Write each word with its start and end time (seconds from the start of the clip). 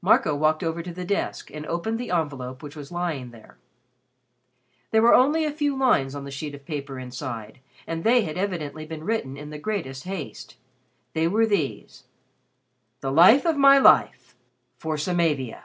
Marco 0.00 0.36
walked 0.36 0.62
over 0.62 0.84
to 0.84 0.92
the 0.92 1.04
desk 1.04 1.50
and 1.50 1.66
opened 1.66 1.98
the 1.98 2.08
envelope 2.12 2.62
which 2.62 2.76
was 2.76 2.92
lying 2.92 3.32
there. 3.32 3.58
There 4.92 5.02
were 5.02 5.14
only 5.14 5.44
a 5.44 5.50
few 5.50 5.76
lines 5.76 6.14
on 6.14 6.22
the 6.22 6.30
sheet 6.30 6.54
of 6.54 6.64
paper 6.64 6.96
inside 6.96 7.58
and 7.84 8.04
they 8.04 8.22
had 8.22 8.38
evidently 8.38 8.86
been 8.86 9.02
written 9.02 9.36
in 9.36 9.50
the 9.50 9.58
greatest 9.58 10.04
haste. 10.04 10.54
They 11.12 11.26
were 11.26 11.44
these: 11.44 12.04
"The 13.00 13.10
Life 13.10 13.44
of 13.44 13.56
my 13.56 13.78
life 13.78 14.36
for 14.78 14.94
Samavia." 14.96 15.64